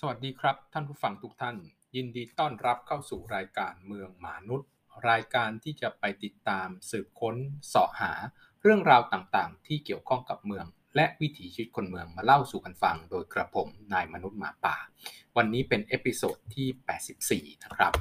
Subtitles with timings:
[0.00, 1.56] สวัสดีครับ ท่านผู้ฟังทุกท่าน
[1.96, 4.68] ยินดีต้อนรับเข้าสู่รายการเมืองมนุษย์
[5.10, 7.36] รายการที่จะไปติดตามสืบค้น
[7.68, 8.12] เสาะหา
[8.62, 14.76] เรื่องราวต่างๆ ที่เกี่ยวข้องกับเมือง และวิถีชีวิตคนเมืองมาเล่าสู่กันฟัง โดยกระผมนายมนุษย์หมาป่า
[15.36, 17.92] วันนี้เป็น episode ที่ 84 นะครับ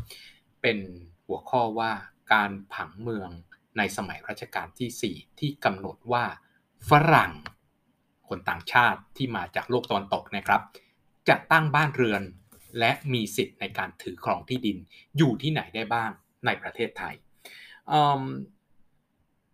[0.62, 0.78] เป็น
[1.26, 1.92] หัวข้อว่า
[2.34, 3.30] การผังเมือง
[3.78, 6.24] ในสมัยรัชกาลที่ 4 ที่กำหนดว่า
[6.90, 7.32] ฝรั่ง
[8.28, 10.64] คนต่างชาติที่มาจากโลกตะวันตกนะครับ
[11.30, 12.22] จะตั้งบ้านเรือน
[12.80, 14.78] และมีสิทธิ์ในการถือครองที่ดิน
[15.18, 16.12] อยู่ที่ไหนได้บ้าง
[16.46, 17.16] ในประเทศไทย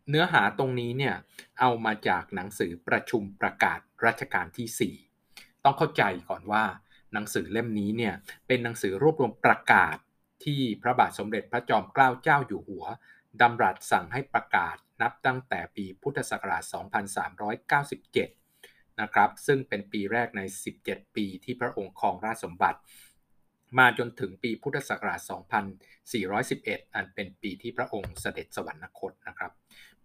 [0.09, 1.15] เนื้อหาตรงนี้เนี่ย
[1.59, 4.93] เอามาจากหนังสือประชุมประกาศรัชกาลที่
[5.27, 6.63] 4 ต้องเข้าใจก่อนว่า
[7.13, 8.13] หนังสือเล่มนี้เนี่ย
[8.47, 9.97] เป็นหนังสือรวบรวมประกาศ
[10.43, 12.85] ที่พระบาทสมเด็จพระจอมเกล้าเจ้าอยู่หัว
[13.41, 16.63] ดำรัสสั่งให้ประกาศนับตั้งแต่ปีพุทธศักราช
[17.99, 18.40] 2397
[19.01, 20.41] นะครับ ซึ่งเป็นปีแรกใน
[20.79, 22.79] 17 ปีที่พระองค์ครองราชสมบัติ
[23.79, 25.19] มาจนถึงปีพุทธศักราช
[26.07, 29.51] 2411 อันเป็นปีที่พระองค์เสด็จสวรรคตนะครับ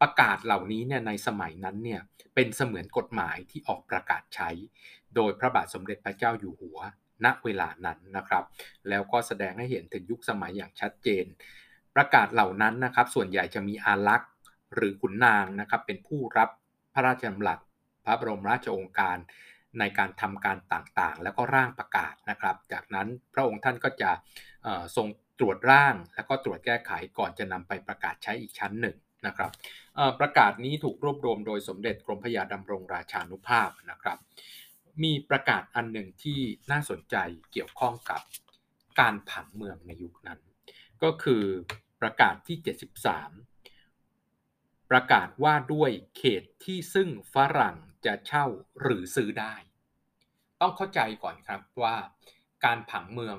[0.01, 2.01] ประกาศเหล่านี้เนี่ยในสมัยนั้นเนี่ย
[2.35, 4.51] เป็นเสมือนกฎหมายที่ออกประกาศใช้
[5.15, 6.79] โดยพระบาทสมเด็จพระเจ้าอยู่หัว
[7.25, 8.45] ณเวลานั้นนะครับ
[8.89, 11.25] แล้วก็แสดงให้เห็นถึงยุคสมัยอย่างชัดเจน
[11.97, 14.31] ประกาศเหล่านั้นนะครับ ส่วนใหญ่จะมีอารักษ์
[14.75, 16.49] หรือขุนนางนะครับเป็นผู้รับ
[16.95, 17.59] พระราชดำรัส
[18.07, 19.19] พระบรมราชโองการ
[19.79, 24.11] ในการทำการต่างๆ แล้วก็ร่างประกาศนะครับ จากนั้นพระองค์ท่านก็จะ
[24.97, 28.97] ทรงตรวจร่าง แล้วก็ตรวจแก้ไขก่อนจะนำไปประกาศใช้อีกชั้นหนึ่ง
[29.27, 29.51] นะครับ
[30.21, 34.19] ประกาศนี้ถูกรวบรวมโดยสมเด็จกรมพระยาดำรงราชานุภาพนะครับ
[35.03, 36.41] มีประกาศอันหนึ่งที่
[36.71, 37.17] น่าสนใจ
[37.53, 38.21] เกี่ยวข้องกับ
[39.01, 40.41] การผังเมืองในยุคนั้น
[41.03, 41.45] ก็คือ
[42.01, 42.57] ประกาศที่
[43.63, 48.47] 73 ประกาศว่าด้วยเขตที่ซึ่งฝรั่ง จะเช่า
[48.81, 49.55] หรือซื้อได้
[50.61, 51.97] ต้องเข้าใจก่อนครับว่า
[52.65, 53.39] การผังเมือง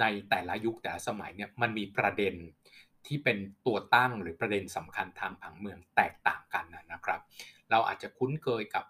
[0.00, 2.34] ในแต่ละยุคแต่ละสมัยเนี่ยมันมีประเด็น
[3.06, 7.20] ที่เป็นตัวตั้งหรือประเด็นสำคัญทางผังเมืองแตกต่างกันนะครับ
[7.70, 8.84] เราอาจจะคุ้นเคยกับ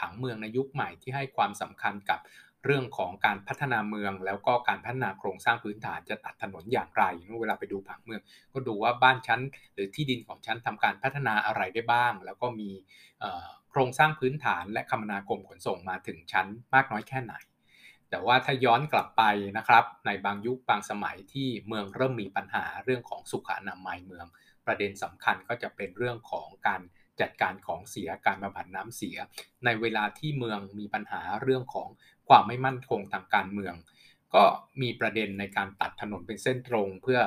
[0.00, 2.20] ผังเมืองในยุคใหม่ที่ให้ความสำคัญกับ
[2.64, 8.20] เรื่องของการพัฒนาเมือง แล้วก็การพัฒนาโครงสร้างพื้นฐานจะตัดถนนอย่างไรเมื่อเวลาไปดูผังเมือง
[8.52, 9.40] ก็ดูว่าบ้านชั้น
[9.74, 12.70] หรือที่ดินของชั้นทำการพัฒนาอะไรได้บ้าง แล้วก็มี
[13.70, 17.34] โครงสร้างพื้นฐานและคมนาคมขนส่งมาถึงชั้นมากน้อยแค่ไหน
[18.10, 19.22] แต่ว่าถ้าย้อนกลับไป
[19.56, 24.26] นะครับในบางยุคบางสมัยที่เมืองเริ่มมีปัญหาเรื่องของสุขอนามัยเมือง
[24.66, 26.80] ประเด็นสำคัญก็จะเป็นเรื่องของการ
[27.20, 29.16] จัดการของเสียการบำบัดน้ำเสีย
[29.64, 31.88] ในเวลาที่เมืองมีปัญหาเรื่องของ
[32.28, 33.74] ความไม่มั่นคงทางการเมือง
[34.34, 34.44] ก็
[34.82, 37.20] มีประเด็นในการตัดถนนเป็นเส้นตรง เพื่อ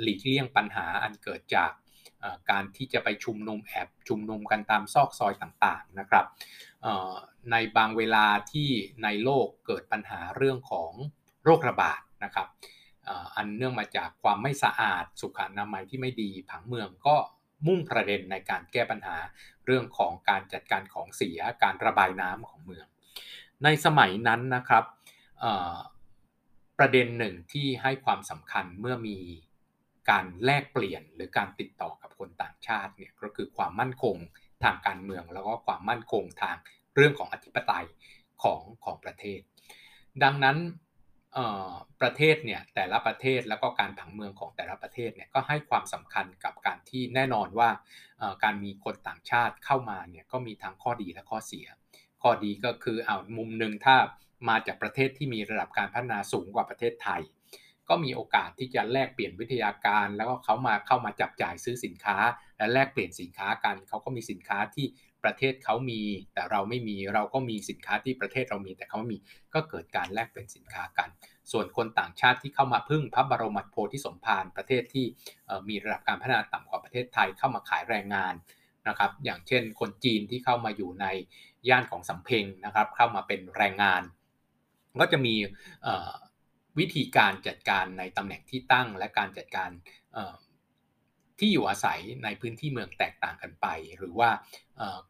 [0.00, 1.70] หลีกเลี่ยงปัญหาอันเกิดจาก
[2.50, 6.26] การที่จะไปชุมนุมแอบชุมนุมกันตามซอกซอยต่างๆนะครับ
[7.50, 8.68] ในบางเวลาที่
[9.02, 10.92] ในโลกเกิดปัญหาเรื่องของ
[11.44, 12.48] โรคระบาดนะครับ
[13.36, 17.16] อันเนื่องมาจากความไม่สะอาดสุขอนามัยที่ไม่ดีผังเมืองก็
[17.66, 19.16] มุ่งประเด็นในการแก้ปัญหา
[19.66, 22.86] เรื่องของการจัดการของเสียการระบายน้ำของเมือง
[23.64, 24.84] ในสมัยนั้นนะครับ
[26.78, 29.18] ประเด็นหนึ่งที่ให้ความสำคัญเมื่อมี
[30.10, 34.16] การแลกเปลี่ยนหรือการติดต่อกับคนต่างชาติเนี่ยก็คือความมั่นคง
[34.64, 36.56] ทางการเมือง แล้วก็ความมั่นคงทาง
[36.94, 37.86] เรื่องของอธิปไตย
[38.42, 39.40] ของของประเทศ
[40.22, 40.56] ดังนั้น
[42.00, 47.70] ประเทศเนี่ยแต่ละประเทศแล้วก็การผังเมืองของแต่ละประเทศเนี่ยก็ให้ความสำคัญกับการที่แน่นอนว่า
[48.44, 51.66] การมีคนต่างชาติเข้ามาเนี่ยก็มีทั้งข้อดีและข้อเสีย
[52.26, 53.96] ข้อดีก็คือเอามุมหนึ่งถ้า
[54.48, 57.22] มาจากประเทศที่มีระดับการพัฒนาสูงกว่าประเทศไทย
[57.88, 62.16] ก็มีโอกาสที่จะแลกเปลี่ยนวิทยาการ แล้วก็เขามาเข้ามาจับจ่ายซื้อสินค้า
[62.58, 64.86] และแลกเปลี่ยนสินค้ากันเขาก็มีสินค้าที่
[65.24, 66.02] ประเทศเขามี
[66.34, 69.18] แต่เราไม่มีเราก็มีสินค้าที่ประเทศเรามี แต่เขาไม่มี
[69.54, 71.08] ก็เกิดการแลกเปลี่ยนสินค้ากัน
[71.52, 75.06] ส่วนคนต่างชาติที่เข้ามาพึ่งพระบรมโพธิสมภารประเทศที่
[75.68, 78.34] มีระดับการพัฒนาต่ำกว่าประเทศไทยเข้ามาขายแรงงาน
[78.88, 81.06] นะครับอย่างเช่นคนจีนที่เข้ามาอยู่ใน
[81.68, 84.02] ย่านของสำเพ็งนะครับเข้ามาเป็นแรงงาน
[85.00, 85.34] ก็จะมี
[86.78, 89.70] วิธีการจัดการในตำแหน่งที่ตั้งและการจัดการ
[91.38, 93.66] ที่อยู่อาศัยในพื้นที่เมืองแตกต่างกันไป
[93.98, 94.30] หรือว่า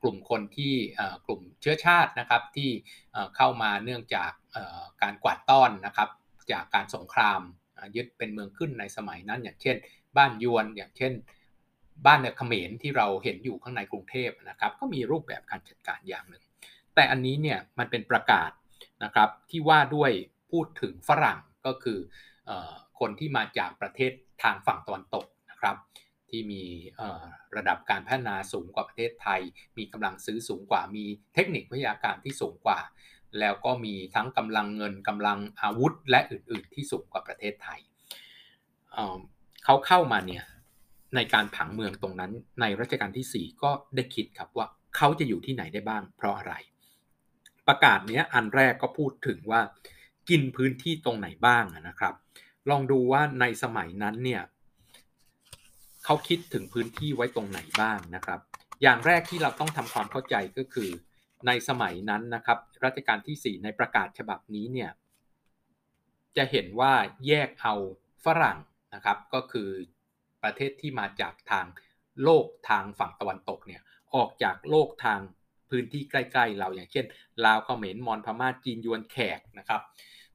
[0.03, 0.75] กลุ่มคนที่
[1.27, 2.71] กลุ่มเชื้อชาตินะครับที่
[3.37, 4.31] เข้ามาเนื่องจาก
[5.03, 6.09] การกวาดต้อนนะครับ
[6.53, 7.41] จากการสงคราม
[7.97, 9.77] ยึดเป็นเมืองขึ้นในสมัยนั้น อย่างเช่น
[10.17, 11.13] บ้านยวนอย่างเช่น
[12.07, 16.44] บ้านเขมรที่เราเห็นอยู่ข้างในกรุงเทพนะครับ ก็มีรูปแบบการจัดการอย่างหนึ่ง
[16.95, 18.51] แต่อันนี้เนี่ยมันเป็นประกาศ
[19.05, 20.11] นะครับที่ว่าด้วย
[20.51, 21.99] พูดถึงฝรั่งก็คือ
[23.01, 24.13] คนที่มาจากประเทศ
[24.43, 25.77] ทางฝั่งตะวันตกนะครับ
[26.31, 26.63] ที่มี
[27.57, 29.41] ระดับการพัฒนาสูงกว่าประเทศไทย
[29.79, 31.05] มีกำลังซื้อสูงกว่า มี
[31.35, 32.79] เทคนิควิทยาการที่สูงกว่า
[33.41, 37.81] แล้วก็มีทั้งกำลังเงินกำลังอาวุธและอื่น ๆ ที่สูงกว่าประเทศไทย
[39.65, 40.45] เขาเข้ามาเนี่ย
[41.15, 46.55] ในการผังเมืองตรงนั้นในรัชกาลที่ 4 ก็ได้คิดครับว่าเขาจะอยู่ที่ไหนได้บ้าง เพราะอะไร
[47.69, 49.61] ประกาศเนี้ยอันแรกก็พูดถึงว่า
[50.29, 52.15] กินพื้นที่ตรงไหนบ้างนะครับ
[52.71, 54.43] ลองดูว่าในสมัยนั้นเนี่ย
[56.05, 58.41] เขาคิดถึงพื้นที่ไว้ตรงไหนบ้างนะครับ
[58.83, 60.91] อย่างแรกที่เราต้องทำความเข้าใจก็คือ
[61.47, 64.91] ในสมัยนั้นนะครับ รัชกาลที่ 4 ในประกาศฉบับนี้เนี่ย
[66.37, 66.93] จะเห็นว่า
[67.27, 67.75] แยกเอา
[68.25, 68.59] ฝรั่ง
[68.95, 69.71] นะครับ ก็คือ
[70.43, 71.67] ประเทศที่มาจากทาง
[72.23, 73.83] โลกทางฝั่งตะวันตกเนี่ย
[74.15, 75.21] ออกจากโลกทาง
[75.71, 77.05] พื้นที่ใกล้ๆเราอย่างเช่น
[77.45, 79.83] ลาวเขมรมอญพม่าจีนยวนแขกนะครับ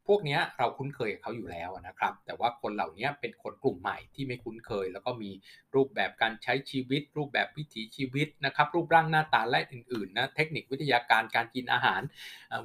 [0.07, 5.31] พวกนี้เราคุ้นเคยกับเขาอยู่แล้วนะครับ แต่ว่าคนเหล่านี้เป็นคนกลุ่มใหม่ที่ไม่คุ้นเคย แล้วก็มี
[5.75, 12.01] รูปแบบการใช้ชีวิต รูปแบบวิถีชีวิตนะครับ รูปร่างหน้าตาและอื่นๆนะเทคนิควิทยาการการกินอาหาร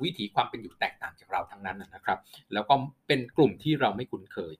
[0.02, 2.18] วิถีความเป็นอยู่แตกต่างจากเราทั้งนั้นนะครับ
[2.52, 2.74] แล้วก็
[3.06, 4.54] เป็นกลุ่มที่เราไม่คุ้นเคย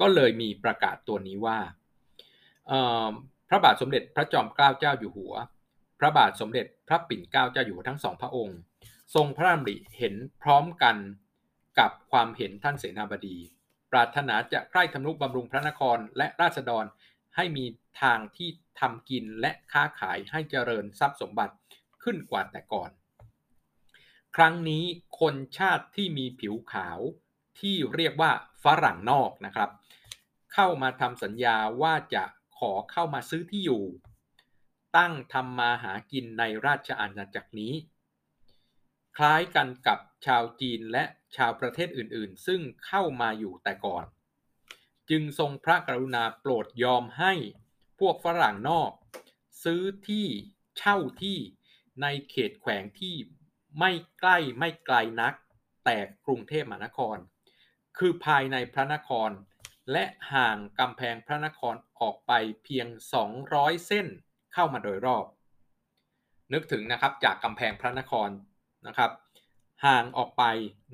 [0.00, 1.58] ก็เลยมีประกาศตัวนี้ว่า
[3.48, 5.34] พระบาทสมเด็จพระจอมเกล้าเจ้าอยู่หัว
[6.04, 8.58] ระบาทสมเด็จพระปิ่นเกล้าเจ้าอยู่ทั้งสองพระองค์
[9.14, 10.96] ทรงพระดำริเห็นพร้อมกัน
[11.78, 13.36] กับความเห็นท่านเสนาบดี
[13.92, 16.84] ปรารถนาจะใคร่ทำนุบำรุงพระนครและราษฎร
[17.36, 17.64] ให้มี
[18.02, 18.48] ทางที่
[18.80, 21.54] ทำกินและค้าขายให้เจริญทรัพย์สมบัติ
[22.02, 22.90] ขึ้นกว่าแต่ก่อน
[24.36, 24.84] ครั้งนี้
[25.20, 26.98] คนชาติที่มีผิวขาว
[27.60, 28.32] ที่เรียกว่า
[28.64, 29.70] ฝรั่งนอกนะครับ
[30.54, 32.24] เข้ามาทำสัญญาว่าจะ
[32.58, 33.84] ขอเข้ามาซื้อที่อยู่
[34.96, 37.74] ตั้งทำมาหากินในราชอาณาจักรนี้
[39.16, 41.04] คล้ายกันกับชาวจีนและ
[41.36, 44.04] ชาวประเทศอื่นๆ ซึ่งเข้ามาอยู่แต่ก่อน
[45.10, 47.34] จึงทรงพระกรุณาโปรดยอมให้
[47.98, 48.90] พวกฝรั่งนอก
[49.64, 50.26] ซื้อที่
[50.78, 51.38] เช่าที่
[52.02, 53.16] ในเขตแขวงที่
[53.78, 55.34] ไม่ใกล้ไม่ไกลนัก
[55.84, 57.16] แต่กรุงเทพมหานคร
[57.98, 59.30] คือภายในพระนคร
[59.92, 62.32] และห่างกำแพงพระนครออกไป
[62.64, 62.86] เพียง
[63.36, 64.06] 200 เส้น
[64.54, 65.24] เข้ามาโดยรอบ
[66.52, 68.30] นึกถึงนะครับจากกำแพงพระนคร
[68.86, 69.10] นะครับ
[69.84, 70.42] ห่างออกไป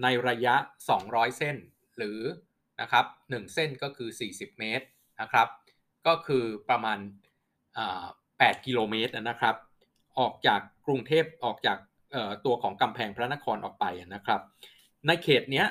[0.03, 0.55] ในระยะ
[0.97, 1.57] 200 เส้น
[1.97, 2.21] หรือ
[2.81, 4.87] นะครับ1เส้นก็คือ 40 เมตร
[5.21, 5.49] นะครับ
[6.07, 6.99] ก็คือประมาณ
[8.01, 9.57] 8 กิโลเมตรนะครับ
[10.19, 11.79] ออกจากกรุงเทพออกจาก
[12.45, 13.85] ตัวของกำแพงพระนครออกไป
[14.15, 14.41] นะครับ
[15.07, 15.67] ในเขตเนี้ย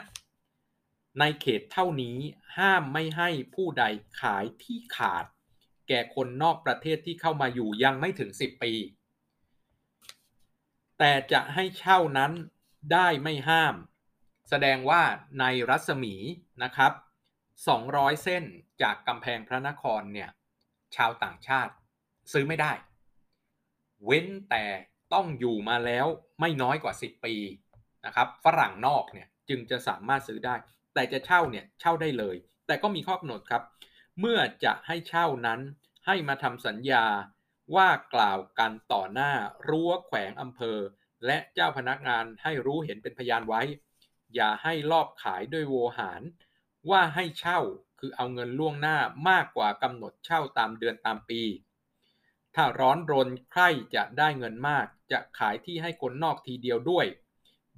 [1.19, 2.17] ในเขตเท่านี้
[2.57, 3.83] ห้ามไม่ให้ผู้ใด
[4.21, 5.25] ขายที่ขาด
[5.89, 8.71] แก่คนนอกประเทศที่เข้ามาอยู่ยังไม่ถึง 10 ปี
[10.99, 12.31] แต่จะให้เช่านั้น
[12.93, 13.75] ได้ไม่ห้าม
[14.49, 15.01] แสดงว่า
[15.39, 16.15] ในรัศมี
[16.63, 16.91] นะครับ
[17.57, 18.43] 200 เส้น
[18.81, 20.29] จากกำแพงพระนครเนี่ย
[20.95, 21.73] ชาวต่างชาติ
[22.33, 22.71] ซื้อไม่ได้
[24.05, 24.65] เว้นแต่
[25.13, 26.05] ต้องอยู่มาแล้ว
[26.39, 27.35] ไม่น้อยกว่า 10 ปี
[28.05, 30.55] นะครับฝรั่งนอกเนี่ยจึงจะสามารถซื้อได้
[30.93, 32.35] แต่จะเช่าเนี่ยเช่าได้เลย
[32.67, 33.63] แต่ก็มีข้อกำหนดครับ
[34.19, 35.59] เมื่อจะให้เช่านั้น
[36.05, 37.05] ให้มาทำสัญญา
[37.75, 39.31] ว่ากล่าวกันต่อหน้า
[39.67, 40.79] รั้วแขวงอำเภอ
[41.25, 43.61] และเจ้าพนักงานให้รู้เห็นเป็นพยานไว้
[44.35, 46.21] อย่าให้ลอบขายด้วยโวหาร
[46.89, 47.59] ว่าให้เช่า
[47.99, 48.97] คือเอาเงินล่วงหน้า
[49.29, 51.41] มากกว่ากำหนดเช่าตามเดือนตามปี
[52.55, 53.63] ถ้าร้อนรนใคร
[53.95, 57.05] จะได้เงินมาก จะขายที่ให้คนนอกทีเดียวด้วย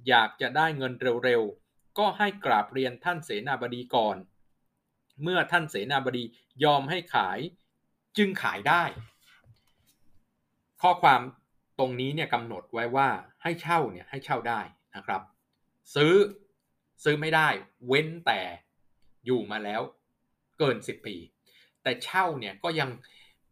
[0.08, 0.92] อยากจะได้เงิน
[1.24, 4.16] เร็วๆก็ให้กราบเรียนท่านเสนาบดีก่อน
[5.22, 6.24] เมื่อท่านเสนาบดี
[6.64, 7.38] ยอมให้ขาย
[8.16, 8.82] จึงขายได้
[10.82, 11.20] ข้อความ
[11.78, 13.08] ตรงนี้เนี่ยกำหนดไว้ว่า
[13.42, 14.60] ให้เช่าเนี่ยให้เช่าได้
[14.96, 15.22] นะครับ
[15.94, 16.14] ซื้อ
[17.04, 17.48] ซื้อไม่ได้
[17.86, 18.40] เว้นแต่
[19.24, 19.80] อยู่มาแล้ว
[20.58, 21.16] เกิน 10 ปี
[21.82, 22.90] แต่เช่าเนี่ยก็ยัง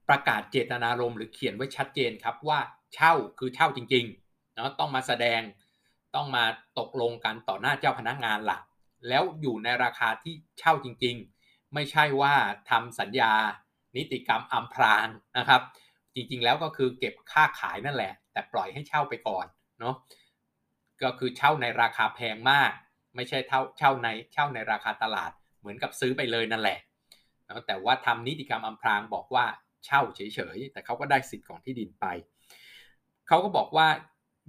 [0.09, 2.61] ประกาศเจตนารมณ์หรือเขียนไว้ชัดเจนครับว่า
[2.95, 5.41] เช่าคือเช่าจริงๆเนาะต้องมาแสดง
[6.15, 6.45] ต้องมา
[6.79, 8.63] ตกลงกันต่อหน้าเจ้าพนักงานหลัก
[9.09, 11.40] แล้วอยู่ในราคาที่เช่าจริง ๆ
[11.75, 12.35] ไม่ใช่ว่า
[12.71, 13.33] ทำสัญญา
[13.97, 15.07] นิติกรรมอำพราง
[15.39, 15.63] นะครับ
[16.15, 19.47] จริงๆแล้วก็คือเก็บค่าขายนั่นแหละ แต่ปล่อยให้เช่าไปก่อน
[19.81, 19.95] เนาะ
[21.03, 22.71] ก็คือเช่าในราคาแพงมาก
[23.17, 26.79] ไม่ใช่เท่าเช่าในเช่าในราคาตลาดเหมือนกับซื้อไปเลยนั่นแหละ
[27.67, 29.45] แต่ว่าทำนิติกรรมอำพรางบอกว่า
[29.85, 30.21] เช่าเฉ
[30.57, 32.07] ยๆ แต่เขาก็ได้สิทธิ์ของที่ดินไป
[33.29, 33.87] เขาก็บอกว่า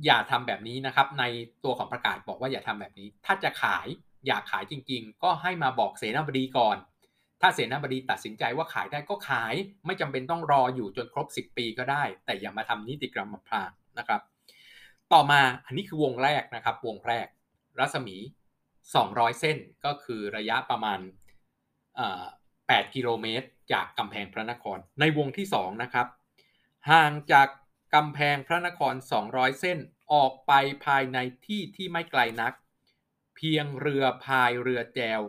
[0.06, 1.24] อย่าทำแบบนี้นะครับ ใน
[1.64, 3.88] ตัวของประกาศบอกว่าอย่าทำแบบนี้ ถ้าจะขาย
[4.28, 6.78] อยากขายจริง ๆ ก็ให้มาบอกเสนาบดีก่อน
[7.42, 9.54] ถ้าเสนาบดีตัดสินใจว่าขายได้ก็ขาย
[9.86, 14.22] ไม่จำเป็นต้องรออยู่จนครบ 10 ปีก็ได้ แต่อย่ามาทำนิติกรรมพรางนะครับ
[15.14, 17.28] ต่อมาอันนี้คือวงแรกนะครับ วงแรก
[17.80, 18.18] รัศมี
[18.78, 21.00] 200 เส้นก็คือระยะประมาณ
[22.18, 26.08] 8 กิโลเมตร จากกำแพงพระนคร ในวงที่ 2 นะครับ
[26.92, 27.48] ห่างจาก
[27.96, 28.94] กำแพงพระนคร
[29.28, 29.78] 200 เส้น
[30.14, 30.52] ออกไป
[30.86, 32.54] ภายในที่ที่ไม่ไกลนัก
[33.36, 35.22] เพียงเรือพายเรือแจว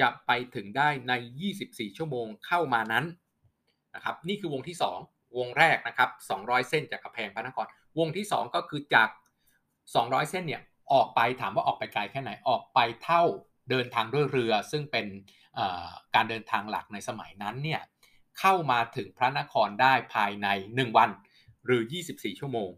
[0.00, 1.12] จะไปถึงได้ใน
[1.54, 3.04] 24 ชั่วโมงเข้ามานั้น
[3.94, 4.76] นะครับนี่คือวงที่
[5.06, 7.66] 2 วงแรกนะครับ 200 เส้นจากกำแพงพระนคร
[7.98, 9.08] วงที่ 2 ก็คือจาก
[9.70, 10.62] 200 เส้นเนี่ย
[10.92, 13.22] ออกไปถามว่าออกไปไกลแค่ไหนออกไปเท่า
[13.70, 15.06] เดินทางด้วยเรือ ซึ่งเป็น
[16.14, 17.80] การเดินทางหลักในสมัยนั้นเนี่ย
[18.38, 21.10] เข้ามาถึงพระนครได้ภายใน 1 วัน
[21.66, 22.70] หรือ 24 ชั่วโมง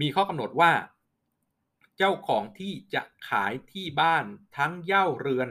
[0.00, 0.72] มีข้อกำหนดว่า
[1.98, 4.24] เจ้าของที่จะขายที่บ้าน
[4.56, 5.48] ทั้งเย่าเรือน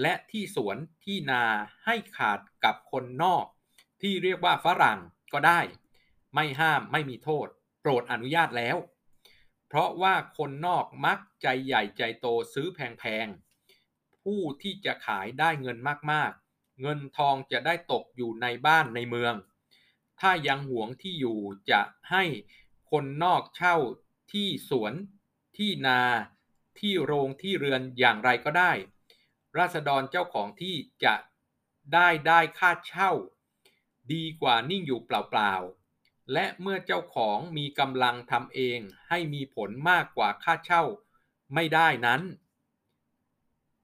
[0.00, 1.44] และที่สวนที่นา
[1.84, 3.46] ให้ขาดกับคนนอก
[4.02, 5.00] ที่เรียกว่าฝรั่ง
[5.32, 5.60] ก็ได้
[6.34, 7.46] ไม่ห้ามไม่มีโทษ
[7.80, 8.76] โปรดอนุญาตแล้ว
[9.66, 15.78] เพราะว่าคนนอกมักใจใหญ่ใจโตซื้อแพงๆ ผู้ที่จะขายได้เงิน
[16.12, 19.34] มากๆ เงินทองจะได้ตกอยู่ในบ้านในเมือง
[20.20, 21.38] ถ้ายังหวงที่อยู่
[21.70, 22.24] จะให้
[22.90, 23.76] คนนอกเช่า
[24.32, 24.92] ที่สวน
[25.56, 26.00] ที่นา
[26.78, 28.72] ที่โรงที่เรือนอย่างไรก็ได้
[29.58, 31.14] ราษฎรเจ้าของที่จะ
[31.94, 33.12] ได้ได้ค่าเช่า
[34.12, 40.84] ดีกว่านิ่งอยู่เปล่าๆ และเมื่อเจ้าของมีกำลังทำเองให้มีผลมากกว่าค่าเช่า
[41.54, 42.22] ไม่ได้นั้น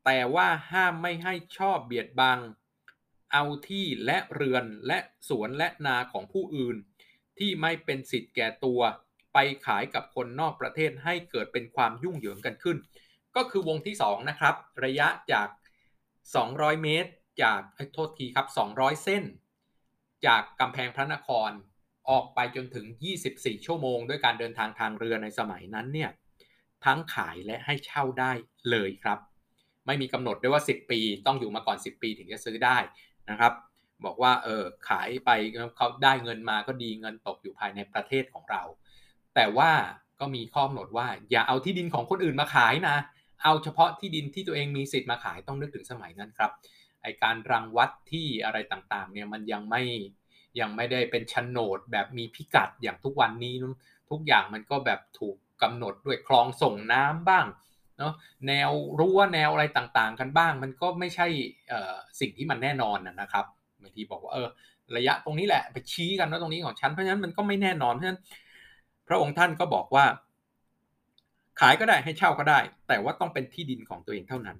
[0.04, 2.38] แต่ว่าห้ามไม่ให้ชอบเบียดบัง
[3.32, 4.98] เอาที่และเรือนและ
[5.28, 6.76] สวนและนาของผู้อื่น
[7.38, 8.80] ที่ไม่เป็นสิทธิ์แก่ตัว
[9.32, 12.76] ไปขายกับคนนอกประเทศให้เกิดเป็นความยุ่งเหยิงกันขึ้น
[13.36, 15.48] ก็คือวงที่ 2 นะครับ ระยะจาก
[16.30, 17.10] 200 เมตร
[17.42, 17.60] จาก
[17.92, 19.24] โทษทีครับ 200 เส้น
[20.26, 21.50] จากกำแพงพระนคร
[22.10, 22.86] ออกไปจนถึง
[23.26, 26.10] 24 ชั่วโมง ด้วยการเดินทางทางเรือในสมัยนั้นเนี่ย
[26.84, 28.32] ทั้งขายและให้เช่าได้
[28.70, 29.18] เลยครับ
[29.86, 32.76] ไม่มีกำหนดด้วยว่า 10 ปี ต้องอยู่มาก่อน 10 ปีถึงจะซื้อได้
[33.30, 33.52] นะครับ
[34.04, 35.30] บอกว่าเออขายไป
[35.76, 38.62] เขาได้เงินมาก็ดีเงินตกอยู่ภายในประเทศของเรา
[39.34, 39.70] แต่ว่า
[40.20, 42.96] ก็มีข้อกำหนดว่าอย่าเอาที่ดินของคนอื่นมาขายนะ
[43.42, 46.50] เอาเฉพาะที่ดินที่ตัวเองมีสิทธิ์มาขายต้องนึกถึงสมัยนั้นครับ
[47.02, 49.82] ไอการรังวัดที่อะไรต่างๆเนี่ยมันยังไม่
[50.60, 53.54] ยังไม่ได้เป็นโฉนดแบบมีพิกัดอย่างทุกวันนี้
[54.10, 57.46] ทุกอย่างมันก็แบบถูกกำหนดด้วยคลองส่งน้ำบ้าง
[57.98, 58.12] เนาะ
[58.48, 61.26] แนวรั้วแนวอะไรต่างๆ กันบ้าง มันก็ไม่ใช่
[62.20, 63.44] สิ่งที่มันแน่นอนนะครับ
[63.82, 64.48] บางทีบอกว่าเออ
[64.96, 68.20] ระยะตรงนี้แหละไปชี้กันว่าตรงนี้ของฉันเพราะฉะนั้นมันก็ไม่แน่นอนเพราะฉะนั้น
[69.08, 70.04] พระองค์ท่านก็บอกว่า
[71.60, 74.58] ขายก็ได้ให้เช่าก็ได้ แต่ว่าต้องเป็นที่ดินของตัวเองเท่านั้น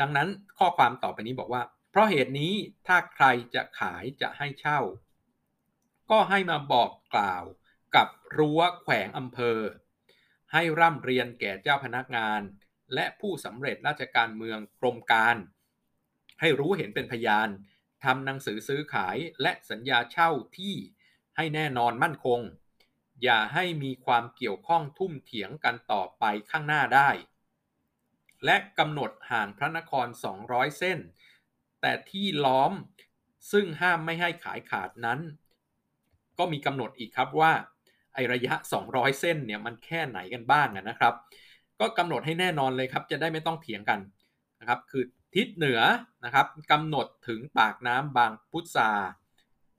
[0.00, 2.52] ดังนั้นข้อความต่อไปนี้บอกว่า เพราะเหตุนี้
[2.86, 4.80] ถ้าใครจะขายจะให้เช่า
[6.10, 7.44] ก็ให้มาบอกกล่าว
[7.96, 9.58] กับรั้วแขวงอำเภอ
[10.52, 12.40] ให้ร่ำเรียนแก่เจ้าพนักงาน
[12.94, 15.36] และผู้สำเร็จราชการเมืองกรมการ
[16.40, 17.48] ให้รู้เห็นเป็นพยาน
[18.04, 20.74] ทำหนังสือซื้อขายและสัญญาเช่าที่
[21.36, 22.40] ให้แน่นอนมั่นคง
[23.22, 27.10] อย่าให้มีความเกี่ยวข้องทุ่มเถียงกันต่อไปข้างหน้าได้
[28.44, 30.06] และกำหนดห่างพระนคร
[30.42, 30.98] 200 เส้น
[31.80, 32.72] แต่ที่ล้อม
[33.52, 35.20] ซึ่งห้ามไม่ให้ขายขาดนั้น
[36.38, 37.52] ก็มีกำหนดอีกครับว่า
[38.14, 38.54] ไอระยะ
[38.88, 41.14] 200 เส้นเนี่ยมันแค่ไหนกันบ้างนะครับ
[41.80, 44.00] ก็กำหนดให้แน่นอนเลยครับ จะได้ไม่ต้องเถียงกัน
[44.60, 45.80] นะครับคือทิศเหนือ
[46.24, 48.90] นะครับกำหนดถึงปากน้ำบางพุทธา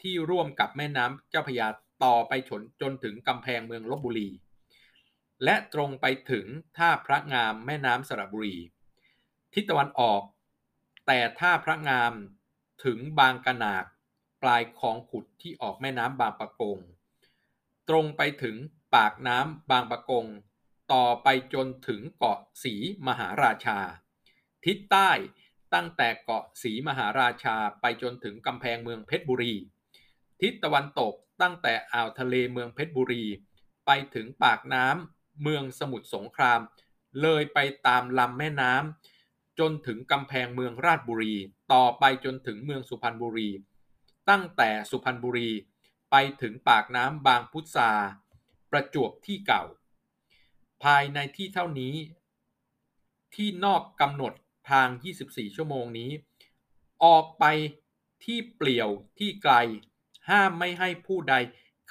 [0.02, 1.68] ที่ร่วมกับแม่น้ำเจ้าพยา
[2.04, 4.30] ต่อไปจนจนถึงกำแพงเมืองลบบุรี
[5.44, 6.46] และตรงไปถึง
[6.78, 8.58] ท่าพระงามแม่น้ำสระบุรี
[9.54, 10.22] ทิศตะวันออก
[11.08, 12.14] แต่ท่าพระงาม
[12.86, 13.86] ถึงบางกระนาด
[14.42, 16.78] ปลายคลองขุดที่ออกแม่น้ำบางปะกง
[17.90, 18.56] ตรงไปถึง
[18.96, 20.26] ปากน้ำบางปะกง
[20.94, 22.76] ต่อไปจนถึงเกาะสี
[23.08, 23.80] มหาราชา
[24.66, 25.12] ทิศใต้
[25.74, 29.54] ตั้งแต่เกาะสีมหาราชาไปจนถึงกำแพงเมืองเพชรบุรี
[30.42, 33.26] ทิศตะวันตก ตั้งแต่อ่าวทะเลเมืองเพชรบุรี
[33.86, 36.60] ไปถึงปากน้ำเมืองสมุทรสงคราม
[37.22, 41.36] เลยไปตามลำแม่น้ำจนถึงกำแพงเมืองราชบุรี
[41.74, 43.50] ต่อไปจนถึงเมืองสุพรรณบุรี
[44.30, 45.50] ตั้งแต่สุพรรณบุรี
[46.12, 47.92] ไปถึงปากน้ำบางพุทธา
[48.72, 49.64] ประจวบที่เก่า
[50.84, 51.96] ภายในที่เท่านี้
[53.36, 54.34] ที่นอกกำหนด
[54.72, 54.88] ทาง
[55.24, 56.12] 24 ชั่วโมงนี้
[57.06, 57.46] ออกไป
[58.24, 59.54] ที่เปลี่ยวที่ไกล
[60.30, 61.36] ห้ามไม่ให้ผู้ใด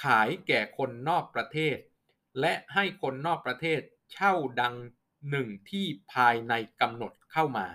[0.02, 1.76] ขายแก่คนนอกประเทศ
[2.40, 3.80] และให้คนนอกประเทศ
[4.12, 4.74] เช่าดัง
[5.30, 7.66] หนึ่งที่ภายในกำหนดเข้ามา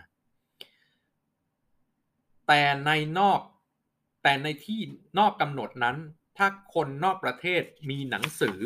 [2.48, 3.41] แต่ในนอก
[4.24, 4.82] แต่ในที่
[5.20, 5.98] นอกกำหนดนั้น
[6.38, 8.60] ถ้าคนนอกประเทศมีหนังสือ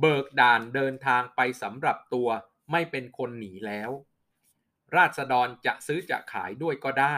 [0.00, 2.28] เบิกด่านเดินทางไปสำหรับตัว
[2.70, 3.90] ไม่เป็นคนหนีแล้ว
[4.96, 7.16] ราษฎรจะซื้อจะขายด้วยก็ได้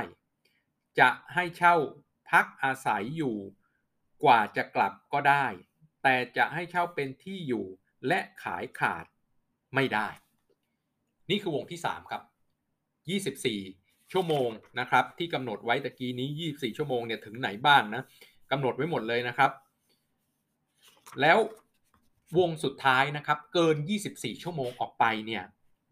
[0.98, 1.76] จะให้เช่า
[2.30, 3.36] พักอาศัยอยู่
[4.24, 5.46] กว่าจะกลับก็ได้
[6.02, 7.66] แต่จะให้เช่าเป็นที่อยู่
[8.06, 9.06] และขายขาด
[9.74, 10.08] ไม่ได้
[11.30, 12.22] นี่คือวงที่ 3 ครับ
[13.56, 14.48] 24 ชั่วโมง
[14.80, 18.02] นะครับ ที่กำหนดไว้ตะกี้นี้ 24 ชั่วโมงเนี่ยถึงไหนบ้างนะ
[18.50, 19.50] กำหนดไว้หมดเลยนะครับ
[21.20, 21.38] แล้ว
[22.38, 23.76] วงสุดท้ายนะครับ เกิน
[24.10, 25.44] 24 ชั่วโมงออกไปเนี่ย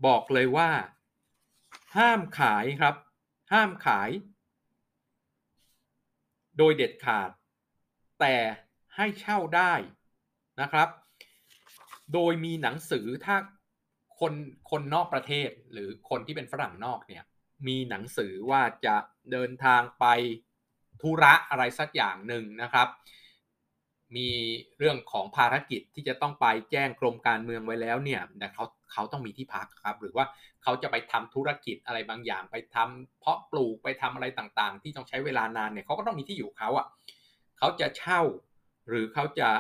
[0.07, 0.71] บอกเลยว่า
[1.97, 2.95] ห้ามขายครับ
[3.53, 4.11] ห้ามขาย
[6.59, 7.31] โดยเด็ดขาด
[8.23, 8.37] แต่
[8.97, 9.73] ให้เช่าได้
[10.61, 10.89] นะครับ
[12.13, 13.37] โดยมีหนังสือถ้า
[14.21, 14.33] คน
[14.71, 17.23] คนนอกประเทศหรือคนที่เป็นฝรั่งนอกเนี่ย
[17.67, 18.97] มีหนังสือว่าจะ
[19.33, 20.07] เดินทางไป
[21.01, 22.89] ธุระอะไรสักอย่างหนึ่งนะครับ
[24.17, 24.31] มี
[24.79, 30.25] เรื่องของภารกิจที่จะต้องไปแจ้งกรมการเมืองไว้แล้วเนี่ยแต่เขาเขาต้องมีที่พักครับ หรือว่า
[30.63, 36.87] เขาจะไปทำธุรกิจอะไรบางอย่าง ไปทำเพาะปลูกไปทำอะไรต่างๆ ที่ต้องใช้เวลานานเนี่ยเขาก็ต้องมีที่อยู่เขาอะ
[37.65, 38.23] เขาจะเช่า
[38.89, 39.51] หรือเขาจะ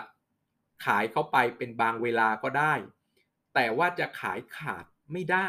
[0.85, 2.75] ขายเข้าไปเป็นบางเวลาก็ได้
[3.54, 5.49] แต่ว่าจะขายขาดไม่ได้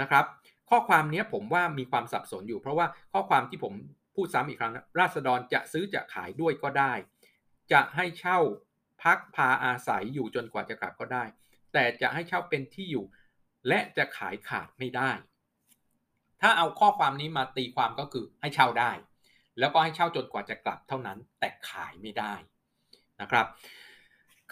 [0.00, 0.24] นะครับ
[0.70, 3.74] ข้อความนี้ผมว่ามีความสับสนอยู่ เพราะว่าข้อความที่ผม
[4.14, 6.92] พูดซ้ำอีกครั้งนะราษฎรจะซื้อจะขายด้วยก็ได้
[7.72, 8.38] จะให้เช่า
[9.02, 11.24] พักพาอาศัยอยู่จนกว่าจะกลับก็ได้
[11.72, 13.04] แต่จะให้เช่าเป็นที่อยู่
[13.68, 15.10] และจะขายขาดไม่ได้
[16.40, 18.92] ถ้าเอาข้อความนี้มาตีความก็คือให้เช่าได้
[19.58, 22.34] แล้วก็ให้เช่าจนกว่าจะกลับเท่านั้นแต่ขายไม่ได้
[23.20, 23.46] นะครับ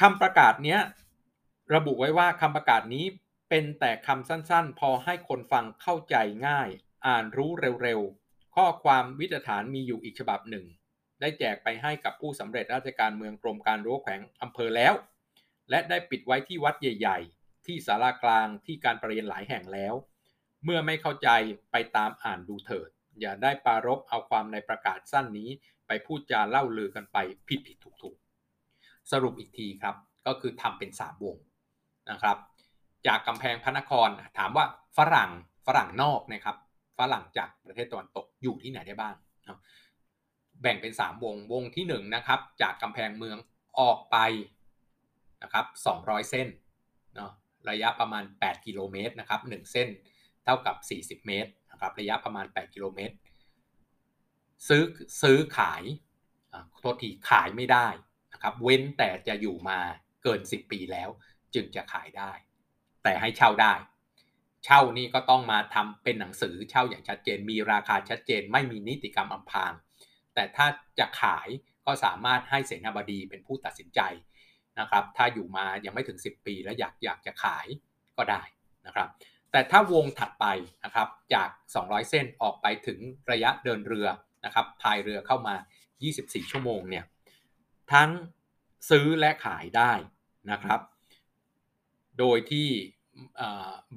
[0.01, 0.79] คำประกาศนี้
[1.75, 3.05] ระบุไว้ว่าคำประกาศนี้
[3.51, 6.17] เป็นแต่คำสั้นๆ พอให้คนฟังเข้าใจ
[6.47, 6.69] ง่าย
[7.07, 7.51] อ่านรู้
[7.83, 10.65] เร็วๆ ข้อความวิจฐานมีอยู่อีกฉบับหนึ่ง
[11.21, 14.95] ได้แจกไปให้กับผู้สำเร็จราชการเมืองกรมการรั้วแขวงอำเภอแล้ว
[15.71, 19.95] และได้ปิดไว้ที่วัดใหญ่ ๆ ที่ศาลากลางที่การประเรียนหลายแห่งแล้ว
[20.65, 21.29] เมื่อไม่เข้าใจ
[21.73, 22.91] ไปตามอ่านดูเถิด
[23.21, 25.49] อย่าได้ปารบเอาความในประกาศสั้นนี้
[25.87, 28.17] ไปพูดจาเล่าลือกันไปผิดผิดถูกถูก
[29.13, 29.95] สรุปอีกทีครับ
[30.27, 31.37] ก็คือทำเป็นสามวง
[32.11, 32.37] นะครับ
[33.07, 34.65] จากกำแพงพระนครถามว่า
[34.97, 35.31] ฝรั่ง
[35.67, 36.57] ฝรั่งนอกนะครับ
[36.99, 39.15] ฝรั่งจากประเทศตะวันตกอยู่ที่ไหนได้บ้าง
[40.63, 43.39] แบ่งเป็น 3 วงวงที่1นนะครับจากกำแพงเมือง
[43.81, 44.17] ออกไป
[45.43, 45.67] นะครับ
[45.99, 46.49] 200 เส้น
[47.17, 47.31] เนาะ
[47.71, 49.89] ระยะประมาณ 8 กิโลเมตรนะครับ1เส้น
[50.45, 50.77] เท่ากับ
[51.23, 51.51] 40 เมตร
[51.83, 53.17] นะครับระยะประมาณ 8 กิโลเมตร
[54.69, 54.85] ซื้อ
[55.23, 55.83] ซื้อขาย
[56.81, 57.89] โทษทีขายไม่ได้
[58.33, 59.79] นะครับเว้นแต่จะอยู่มา
[60.23, 61.09] เกิน 10 ปีแล้ว
[61.55, 62.33] จึงจะขายได้
[63.03, 63.75] แต่ให้เช่าได้
[64.65, 69.73] เช่านี่ก็ต้องมาทำเป็นหนังสือเช่าอย่างชัดเจน มีราคาชัดเจน ไม่มีนิติกรรมอำพราง
[70.35, 70.67] แต่ถ้า
[70.99, 71.49] จะขาย
[71.87, 74.01] ก็สามารถให้เสนาบดีเป็นผู้ตัดสินใจ
[74.81, 77.67] นะครับ ถ้าอยู่มายังไม่ถึง 10 ปี แล้วอยากอยากจะขาย
[78.17, 78.43] ก็ได้
[78.87, 79.09] นะครับ
[79.53, 80.47] แต่ถ้าวงถัดไป
[80.85, 82.99] นะครับจาก 200 เส้นออกไปถึง
[83.31, 84.09] ระยะเดินเรือ
[84.45, 85.55] นะครับพายเรือเข้ามา
[86.03, 87.05] 24 ชั่วโมงเนี่ย
[87.93, 88.11] ทั้ง
[88.91, 89.93] ซื้อและขายได้
[90.51, 90.81] นะครับ
[92.19, 92.69] โดยที่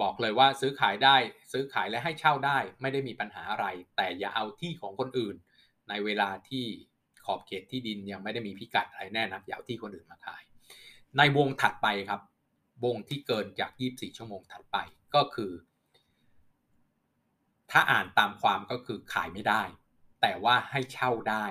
[0.02, 1.16] บอกเลยว่าซื้อขายได้
[1.52, 3.66] ซื้อขายและให้เช่าได้ไม่ได้มีปัญหาอะไร
[3.96, 5.36] แต่อย่าเอาที่ของคนอื่น
[5.90, 6.66] ในเวลาที่
[7.26, 10.42] ขอบเขตที่ดินยังไม่ได้มีพิกัดอะไรแน่นะอย่าเอาที่คนอื่นมาขาย
[11.18, 12.22] ในวงถัดไปครับ
[12.86, 14.78] วงที่เกินจาก 24 ชั่วโมงถัดไป
[15.16, 15.52] ก็คือ
[17.72, 19.62] ถ้าอ่านตามความก็คือขายไม่ได้
[20.22, 21.46] แต่ว่าให้เช่าได้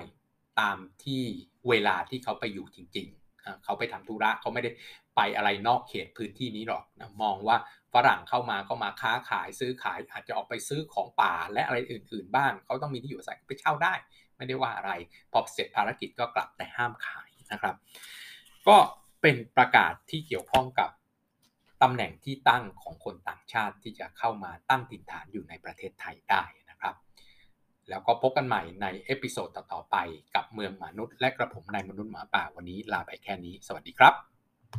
[0.59, 1.23] ตามที่
[1.69, 4.71] เวลาที่เขาไปอยู่จริงๆ เขาไปทำธุระเขาไม่ได้
[5.15, 7.57] ไปอะไรนอกเขตพื้นที่นี้หรอกนะมองว่า
[7.93, 13.93] ฝรั่งเข้ามาก็มาค้าขายซื้อขายอาจจะออกไปซื้อของป่าและอะไรอื่น ๆ บ้างเขาต้องมีที่อยู่อาศัยไปเช่าได้
[14.37, 14.91] ไม่ได้ว่าอะไร
[15.31, 17.75] พอเสร็จภารกิจก็กลับแต่ห้ามขายนะครับ
[18.67, 18.77] ก็
[19.21, 20.89] เป็นประกาศที่เกี่ยวข้องกับ
[21.87, 26.95] ตำแหน่งที่ตั้งของคนต่างชาติที่จะเข้ามาตั้งถิ่นฐานอยู่ในประเทศไทยได้นะครับ
[27.89, 29.95] แล้วก็พบกันใหม่ใน episode ต่อๆไป
[30.35, 34.34] กับเมืองมนุษย์และกระผมนายมนุษย์หมาป่าวันนี้ลาไปแค่นี้ สวัสดีครับ